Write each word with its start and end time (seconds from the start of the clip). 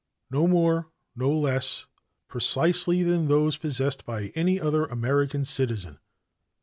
No 0.31 0.47
more, 0.47 0.87
no 1.15 1.31
less, 1.31 1.85
precisely, 2.27 3.03
than 3.03 3.27
those 3.27 3.55
possessed 3.55 4.03
by 4.03 4.31
any 4.33 4.59
other 4.59 4.87
American 4.87 5.45
citizen. 5.45 5.99